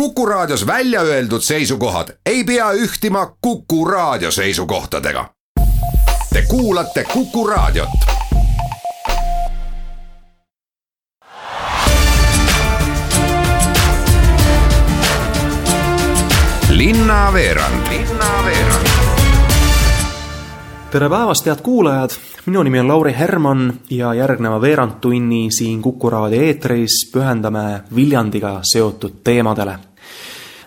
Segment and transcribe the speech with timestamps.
[0.00, 5.30] Kuku Raadios välja öeldud seisukohad ei pea ühtima Kuku Raadio seisukohtadega.
[6.32, 7.88] Te kuulate Kuku Raadiot.
[16.68, 17.86] linnaveerand
[20.90, 22.10] tere päevast, head kuulajad,
[22.46, 29.20] minu nimi on Lauri Herman ja järgneva veerandtunni siin Kuku raadio eetris pühendame Viljandiga seotud
[29.24, 29.78] teemadele.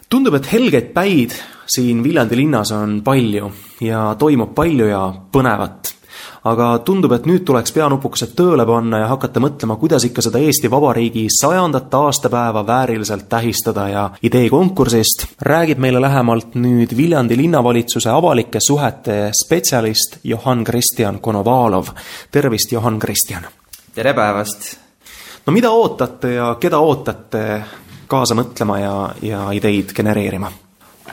[0.10, 1.38] Tundub, et helgeid päid
[1.70, 3.52] siin Viljandi linnas on palju
[3.86, 5.93] ja toimub palju ja põnevat
[6.50, 10.71] aga tundub, et nüüd tuleks peanupukesed tööle panna ja hakata mõtlema, kuidas ikka seda Eesti
[10.71, 19.19] Vabariigi sajandat aastapäeva vääriliselt tähistada ja ideekonkursist räägib meile lähemalt nüüd Viljandi linnavalitsuse avalike suhete
[19.36, 21.91] spetsialist Johan Kristjan Konovalov.
[22.32, 23.46] tervist, Johan Kristjan!
[23.96, 24.78] tere päevast!
[25.46, 27.46] no mida ootate ja keda ootate
[28.09, 30.51] kaasa mõtlema ja, ja ideid genereerima?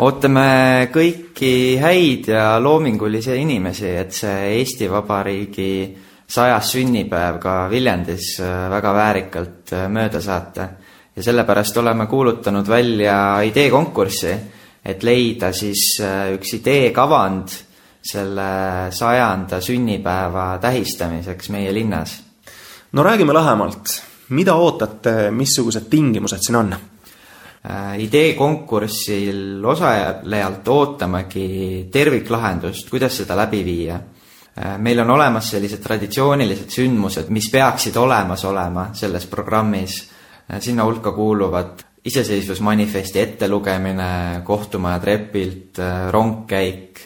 [0.05, 5.70] ootame kõiki häid ja loomingulisi inimesi, et see Eesti Vabariigi
[6.28, 10.69] sajas sünnipäev ka Viljandis äh, väga väärikalt äh, mööda saata.
[11.16, 14.34] ja sellepärast oleme kuulutanud välja ideekonkurssi,
[14.84, 17.55] et leida siis äh, üks ideekavand
[18.06, 22.20] selle sajanda sünnipäeva tähistamiseks meie linnas.
[22.92, 26.77] no räägime lähemalt, mida ootate, missugused tingimused siin on?
[27.70, 33.97] Äh, ideekonkursil osalejalt ootamegi terviklahendust, kuidas seda läbi viia.
[33.97, 39.98] Äh, meil on olemas sellised traditsioonilised sündmused, mis peaksid olemas olema selles programmis.
[40.47, 45.78] Äh, sinna hulka kuuluvad iseseisvusmanifesti ettelugemine kohtumaja trepilt,
[46.10, 47.00] rongkäik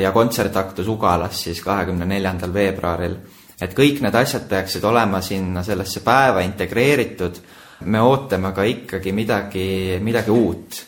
[0.00, 3.16] ja kontsertaktus Ugalas siis kahekümne neljandal veebruaril.
[3.62, 7.38] Et kõik need asjad peaksid olema sinna sellesse päeva integreeritud
[7.84, 10.82] me ootame ka ikkagi midagi, midagi uut.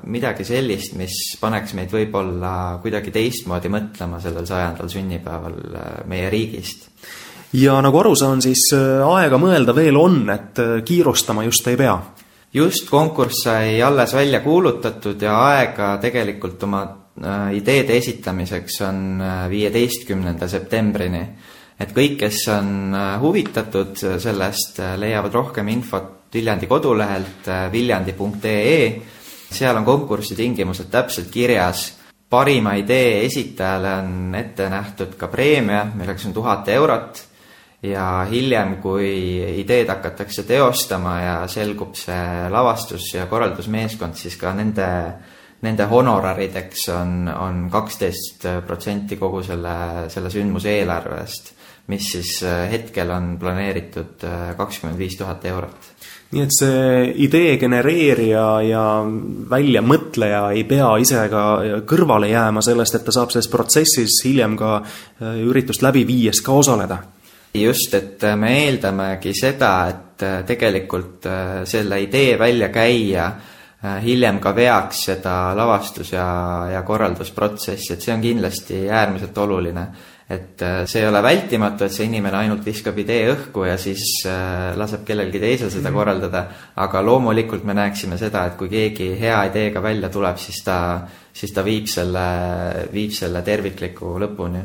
[0.00, 6.88] midagi sellist, mis paneks meid võib-olla kuidagi teistmoodi mõtlema sellel sajandal sünnipäeval äh, meie riigist.
[7.52, 11.76] ja nagu aru saan, siis äh, aega mõelda veel on, et äh, kiirustama just ei
[11.76, 11.98] pea?
[12.54, 16.86] just, konkurss sai alles välja kuulutatud ja aega tegelikult oma
[17.52, 21.20] ideede esitamiseks on viieteistkümnenda septembrini.
[21.80, 29.02] Et kõik, kes on huvitatud sellest, leiavad rohkem infot Viljandi kodulehelt äh, viljandi.ee.
[29.50, 31.96] seal on konkursi tingimused täpselt kirjas.
[32.30, 37.24] parima idee esitajale on ette nähtud ka preemia, milleks on tuhat eurot
[37.82, 44.86] ja hiljem, kui ideed hakatakse teostama ja selgub see lavastus ja korraldusmeeskond, siis ka nende,
[45.62, 51.52] nende honorarideks on, on kaksteist protsenti kogu selle, selle sündmuse eelarvest,
[51.90, 55.90] mis siis äh, hetkel on planeeritud äh, kakskümmend viis tuhat eurot
[56.30, 58.82] nii et see idee genereerija ja
[59.50, 61.44] väljamõtleja ei pea ise ka
[61.90, 66.54] kõrvale jääma sellest, et ta saab selles protsessis hiljem ka äh, üritust läbi viies ka
[66.62, 67.00] osaleda.
[67.54, 71.24] just, et me eeldamegi seda, et tegelikult
[71.66, 73.24] selle idee väljakäija
[74.04, 76.26] hiljem ka veaks seda lavastus- ja,
[76.70, 79.86] ja korraldusprotsessi, et see on kindlasti äärmiselt oluline
[80.30, 84.20] et äh, see ei ole vältimatu, et see inimene ainult viskab idee õhku ja siis
[84.30, 85.96] äh, laseb kellelgi teisel seda mhm.
[85.98, 86.42] korraldada,
[86.84, 90.76] aga loomulikult me näeksime seda, et kui keegi hea ideega välja tuleb, siis ta,
[91.34, 92.26] siis ta viib selle,
[92.92, 94.62] viib selle tervikliku lõpuni.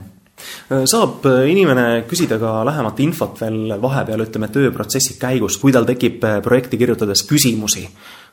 [0.69, 6.21] Äh, saab inimene küsida ka lähemat infot veel vahepeal, ütleme, tööprotsessi käigus, kui tal tekib
[6.45, 7.87] projekti kirjutades küsimusi,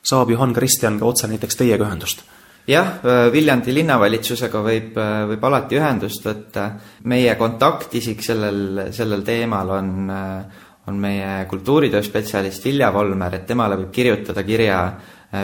[0.05, 2.27] saab Johan Kristjan ka otse näiteks teiega ühendust
[2.67, 6.71] jah, äh, Viljandi linnavalitsusega võib, äh, võib alati ühendust võtta.
[7.05, 10.45] meie kontaktisik sellel, sellel teemal on, äh,
[10.87, 14.99] on meie kultuuritöö spetsialist Vilja Volmer, et temale võib kirjutada kirja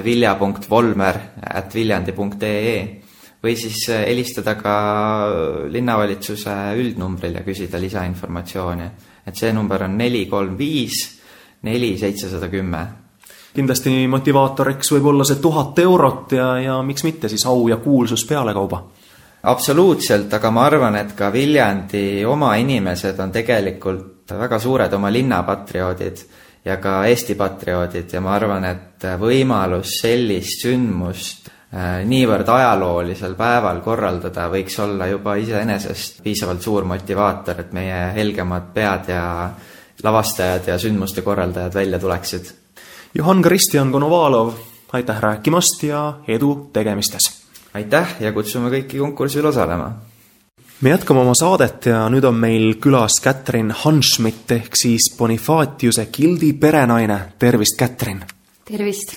[0.04, 1.18] vilja.volmer
[1.54, 3.00] at viljandi.ee
[3.42, 4.74] või siis helistada ka
[5.70, 8.90] linnavalitsuse üldnumbril ja küsida lisainformatsiooni.
[9.26, 11.20] et see number on neli kolm viis
[11.62, 13.07] neli seitsesada kümme
[13.58, 18.24] kindlasti motivaatoriks võib olla see tuhat eurot ja, ja miks mitte siis au ja kuulsus
[18.28, 18.82] pealekauba.
[19.48, 25.40] Absoluutselt, aga ma arvan, et ka Viljandi oma inimesed on tegelikult väga suured oma linna
[25.46, 26.22] patrioodid
[26.66, 33.80] ja ka Eesti patrioodid ja ma arvan, et võimalus sellist sündmust äh, niivõrd ajaloolisel päeval
[33.86, 39.26] korraldada võiks olla juba iseenesest piisavalt suur motivaator, et meie helgemad pead ja
[40.04, 42.57] lavastajad ja sündmuste korraldajad välja tuleksid
[43.14, 44.52] Johan Kristjan Konovalov,
[44.92, 47.22] aitäh rääkimast ja edu tegemistes!
[47.74, 49.86] aitäh ja kutsume kõiki konkursil osalema!
[50.80, 56.52] me jätkame oma saadet ja nüüd on meil külas Kätrin Hanschmidt ehk siis Bonifatiuse gildi
[56.52, 58.20] perenaine, tervist, Kätrin!
[58.68, 59.16] tervist!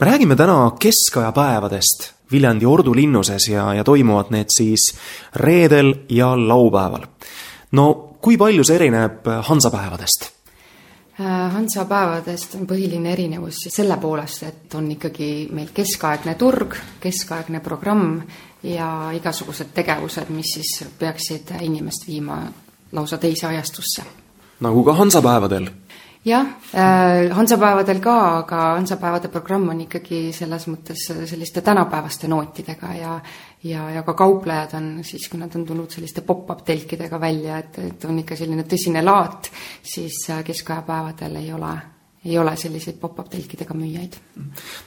[0.00, 4.94] me räägime täna keskaja päevadest Viljandi Ordu linnuses ja, ja toimuvad need siis
[5.36, 7.04] reedel ja laupäeval.
[7.72, 10.39] no kui palju see erineb hansapäevadest?
[11.20, 18.22] Äh, hansapäevadest on põhiline erinevus selle poolest, et on ikkagi meil keskaegne turg, keskaegne programm
[18.64, 22.38] ja igasugused tegevused, mis siis peaksid inimest viima
[22.92, 24.02] lausa teise ajastusse.
[24.60, 25.68] nagu ka hansapäevadel
[26.24, 33.14] jah äh,, hansapäevadel ka, aga hansapäevade programm on ikkagi selles mõttes selliste tänapäevaste nootidega ja
[33.64, 37.78] ja, ja ka kauplejad on siis, kui nad on tulnud selliste pop-up telkidega välja, et,
[37.78, 39.50] et on ikka selline tõsine laat,
[39.82, 41.74] siis äh, keskaja päevadel ei ole
[42.24, 44.16] ei ole selliseid pop-up telkidega müüjaid.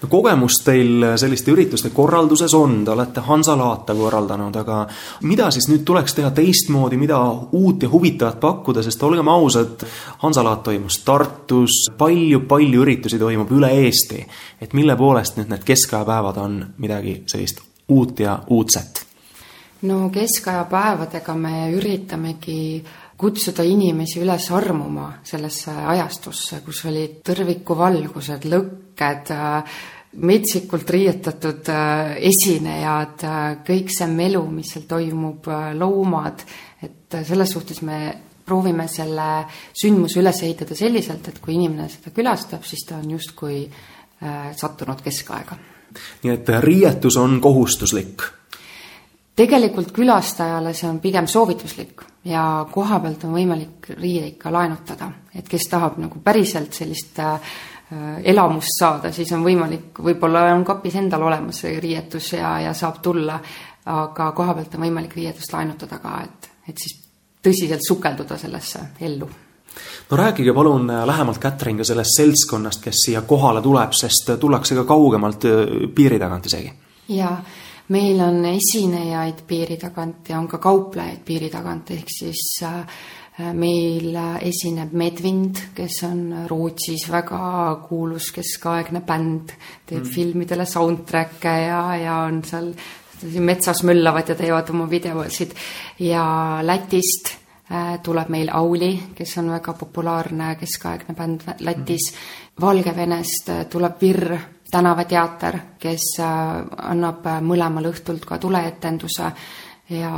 [0.01, 4.87] no kogemus teil selliste ürituste korralduses on, te olete Hansalaata korraldanud, aga
[5.23, 7.19] mida siis nüüd tuleks teha teistmoodi, mida
[7.51, 9.85] uut ja huvitavat pakkuda, sest olgem ausad,
[10.21, 14.25] Hansalaat toimus Tartus palju,, palju-palju üritusi toimub üle Eesti.
[14.61, 19.05] et mille poolest nüüd need keskajapäevad on midagi sellist uut ja uudset?
[19.81, 22.83] no keskaja päevadega me üritamegi
[23.23, 29.31] kutsuda inimesi üles armuma sellesse ajastusse, kus olid tõrvikuvalgused, lõkked,
[30.13, 36.43] metsikult riietatud äh, esinejad, äh, kõik see melu, mis seal toimub, äh, loomad,
[36.83, 37.99] et selles suhtes me
[38.43, 43.63] proovime selle sündmuse üles ehitada selliselt, et kui inimene seda külastab, siis ta on justkui
[44.55, 45.55] sattunud keskaega.
[46.23, 48.23] nii et riietus on kohustuslik
[49.35, 55.47] tegelikult külastajale see on pigem soovituslik ja koha pealt on võimalik riieid ka laenutada, et
[55.49, 57.53] kes tahab nagu päriselt sellist äh,
[58.23, 63.01] elamust saada, siis on võimalik, võib-olla on kapis endal olemas see riietus ja, ja saab
[63.03, 63.39] tulla,
[63.85, 67.01] aga koha pealt on võimalik riietust laenutada ka, et, et siis
[67.43, 69.27] tõsiselt sukelduda sellesse ellu.
[70.11, 74.77] No rääkige palun äh, lähemalt, Katrin, ka sellest seltskonnast, kes siia kohale tuleb, sest tullakse
[74.77, 76.73] ka kaugemalt äh, piiri tagant isegi.
[77.09, 77.35] jaa
[77.93, 82.81] meil on esinejaid piiri tagant ja on ka kauplejaid piiri tagant, ehk siis äh,
[83.57, 87.43] meil esineb Medvind, kes on Rootsis väga
[87.87, 89.55] kuulus keskaegne bänd,
[89.89, 90.11] teeb mm.
[90.15, 92.73] filmidele soundtrack'e ja, ja on seal
[93.39, 95.55] metsas möllavad ja teevad oma videosid.
[96.03, 96.25] Ja
[96.61, 97.33] Lätist
[97.71, 102.11] äh, tuleb meil Auli, kes on väga populaarne keskaegne bänd Lätis.
[102.13, 102.39] Mm..
[102.61, 104.35] Valgevenest tuleb Virr
[104.73, 106.27] tänavateater, kes äh,
[106.89, 109.29] annab äh, mõlemal õhtult ka tuleetenduse
[109.93, 110.13] ja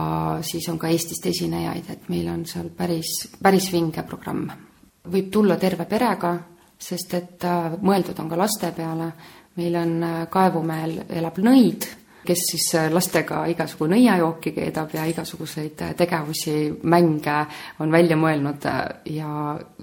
[0.45, 4.47] siis on ka Eestist esinejaid, et meil on seal päris, päris vinge programm.
[5.11, 6.31] võib tulla terve perega,
[6.79, 9.11] sest et äh, mõeldud on ka laste peale,
[9.59, 9.93] meil on
[10.31, 11.87] Kaevumäel elab nõid,
[12.25, 17.37] kes siis lastega igasugu nõiajooki keedab ja igasuguseid tegevusi, mänge
[17.79, 18.65] on välja mõelnud
[19.13, 19.29] ja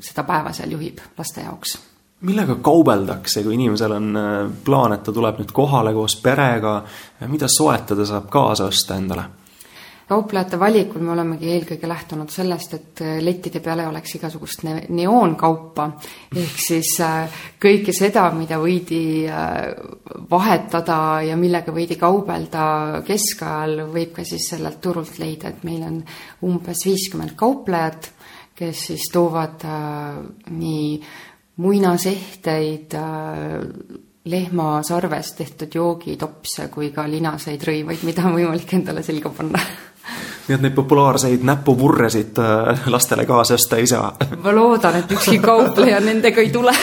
[0.00, 1.78] seda päeva seal juhib laste jaoks
[2.26, 4.32] millega kaubeldakse, kui inimesel on äh,
[4.64, 6.80] plaan, et ta tuleb nüüd kohale koos perega,
[7.30, 9.30] mida soetada saab kaasa osta endale?
[10.12, 14.74] kauplejate valikul me olemegi eelkõige lähtunud sellest, et äh, lettide peal ei oleks igasugust ne
[14.92, 15.86] neoonkaupa,
[16.36, 19.24] ehk siis äh, kõike seda, mida võidi
[20.30, 22.66] vahetada ja millega võidi kaubelda
[23.06, 26.02] keskajal, võib ka siis sellelt turult leida, et meil on
[26.44, 28.12] umbes viiskümmend kauplejat,
[28.58, 29.64] kes siis toovad
[30.52, 30.88] nii
[31.56, 39.58] muinasehteid, äh, lehmasarvest tehtud joogitopse kui ka linaseid rõivaid, mida on võimalik endale selga panna.
[40.48, 44.10] Nii et neid populaarseid näpupurresid äh, lastele kaasa osta ei saa?
[44.42, 46.74] ma loodan, et ükski kaupleja nendega ei tule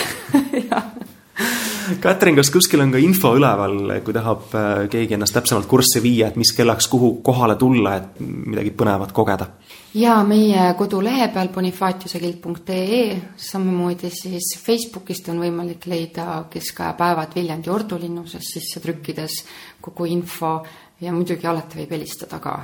[1.98, 6.30] Katrin, kas kuskil on ka info üleval, kui tahab äh, keegi ennast täpsemalt kurssi viia,
[6.30, 9.50] et mis kellaks kuhu kohale tulla, et midagi põnevat kogeda?
[9.98, 13.00] jaa, meie kodulehe peal bonifatiusekild.ee,
[13.42, 19.40] samamoodi siis Facebookist on võimalik leida keskaja päevad Viljandi ordulinnuses sisse trükkides
[19.82, 20.54] kogu info
[21.02, 22.56] ja muidugi alati võib helistada ka.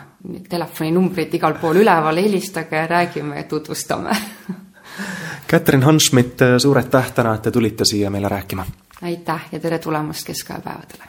[0.49, 4.13] telefoninumbrid igal pool üleval, helistage, räägime tutvustame
[5.49, 8.65] Katrin Hanschmidt, suur aitäh täna, et te tulite siia meile rääkima
[9.01, 11.03] aitäh ja tere tulemast keskajapäevadele!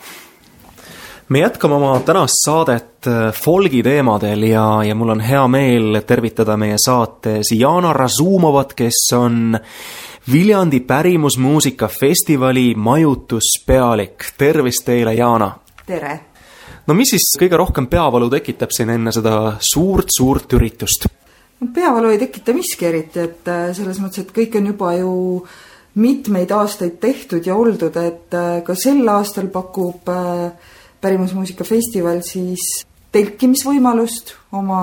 [1.29, 6.57] me jätkame oma tänast saadet äh, folgi teemadel ja, ja mul on hea meel tervitada
[6.57, 9.59] meie saates Jana Razumovat, kes on
[10.33, 14.25] Viljandi pärimusmuusika festivali majutuspealik.
[14.39, 15.59] tervist teile, Jana!
[15.87, 16.21] tere!
[16.87, 21.07] no mis siis kõige rohkem peavalu tekitab siin enne seda suurt-suurt üritust?
[21.61, 25.15] no peavalu ei tekita miski eriti, et äh, selles mõttes, et kõik on juba ju
[25.97, 30.53] mitmeid aastaid tehtud ja oldud, et äh, ka sel aastal pakub äh,
[31.01, 32.85] pärimusmuusika festival siis
[33.17, 34.81] telkimisvõimalust oma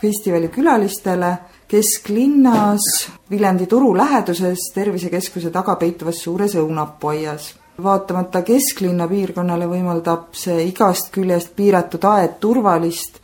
[0.00, 1.32] festivali külalistele
[1.68, 7.54] kesklinnas Viljandi turu läheduses Tervisekeskuse taga peituvas suures õunapuuaias.
[7.82, 13.18] vaatamata kesklinna piirkonnale võimaldab see igast küljest piiratud aed turvalist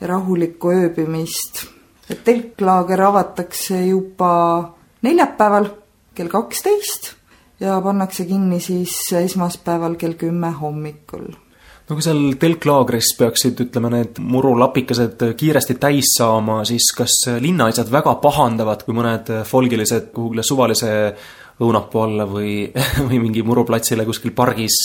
[0.00, 1.64] ja rahulikku ööbimist.
[2.24, 5.70] telklaager avatakse juba neljapäeval
[6.14, 7.14] kell kaksteist
[7.60, 11.28] ja pannakse kinni siis esmaspäeval kell kümme hommikul
[11.90, 18.14] no kui seal telklaagris peaksid, ütleme, need murulapikesed kiiresti täis saama, siis kas linnaisad väga
[18.22, 20.92] pahandavad, kui mõned folgilised kuhugile suvalise
[21.60, 22.54] õunapuu alla või,
[23.08, 24.84] või mingi muruplatsile kuskil pargis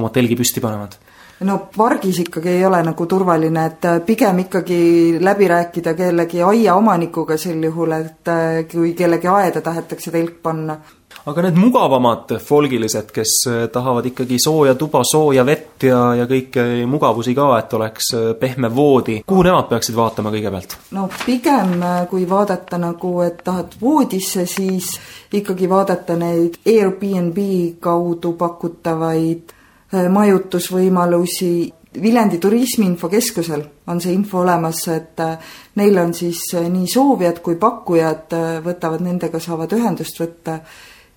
[0.00, 0.96] oma telgi püsti panevad?
[1.40, 7.36] No pargis ikkagi ei ole nagu turvaline, et äh, pigem ikkagi läbi rääkida kellegi aiaomanikuga
[7.36, 10.78] sel juhul, et äh, kui kellegi aeda tahetakse telk panna.
[11.26, 16.86] aga need mugavamad folgilised, kes äh, tahavad ikkagi sooja tuba, sooja vett ja, ja kõiki
[16.88, 20.78] mugavusi ka, et oleks pehme voodi, kuhu nemad peaksid vaatama kõigepealt?
[20.96, 21.76] no pigem,
[22.10, 24.94] kui vaadata nagu, et tahad voodisse, siis
[25.32, 27.44] ikkagi vaadata neid Airbnb
[27.80, 29.55] kaudu pakutavaid
[29.92, 31.72] majutusvõimalusi.
[32.02, 35.38] Viljandi Turismiinfokeskusel on see info olemas, et äh,
[35.80, 38.34] neil on siis äh, nii soovijad kui pakkujad
[38.66, 40.58] võtavad, nendega saavad ühendust võtta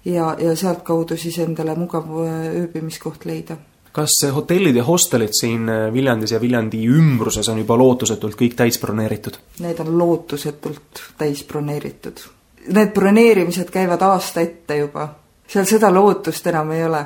[0.05, 3.59] ja, ja sealtkaudu siis endale mugav ööbimiskoht leida
[3.91, 9.39] kas hotellid ja hostelid siin Viljandis ja Viljandi ümbruses on juba lootusetult kõik täis broneeritud?
[9.65, 12.21] Need on lootusetult täis broneeritud.
[12.69, 15.07] Need broneerimised käivad aasta ette juba
[15.49, 17.05] seal seda lootust enam ei ole.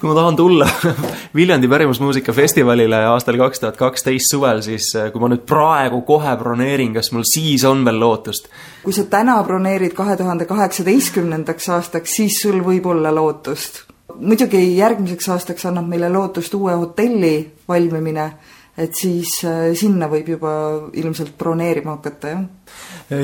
[0.00, 0.68] Kui ma tahan tulla
[1.36, 6.34] Viljandi pärimusmuusika festivalile aastal kaks tuhat kaksteist suvel, siis eh, kui ma nüüd praegu kohe
[6.40, 8.50] broneerin, kas mul siis on veel lootust?
[8.84, 13.84] kui sa täna broneerid kahe tuhande kaheksateistkümnendaks aastaks, siis sul võib olla lootust.
[14.20, 17.34] muidugi järgmiseks aastaks annab meile lootust uue hotelli
[17.68, 18.30] valmimine,
[18.78, 20.54] et siis eh, sinna võib juba
[20.92, 22.46] ilmselt broneerima hakata, jah.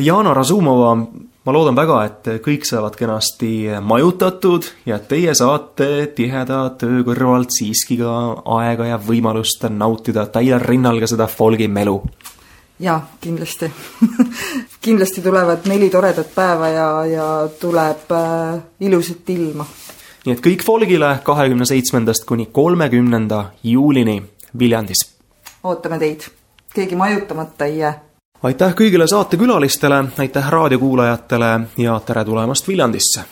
[0.02, 0.94] Jana Razumova
[1.46, 8.00] ma loodan väga, et kõik saavad kenasti majutatud ja teie saate tiheda töö kõrvalt siiski
[8.00, 8.14] ka
[8.58, 12.00] aega ja võimalust nautida täiel rinnal ka seda folgi melu.
[12.82, 13.70] jaa, kindlasti
[14.86, 17.26] kindlasti tulevad neli toredat päeva ja, ja
[17.60, 19.66] tuleb äh, ilusat ilma.
[20.26, 24.22] nii et kõik folgile kahekümne seitsmendast kuni kolmekümnenda juulini
[24.58, 25.15] Viljandis.
[25.66, 26.20] Ootame teid,
[26.74, 27.94] keegi majutamata ei jää.
[28.42, 33.24] Aitäh kõigile saatekülalistele, aitäh raadiokuulajatele ja tere tulemast Viljandisse!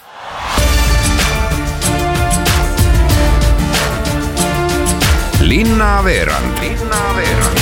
[5.44, 7.53] linnaveerand linnaveerand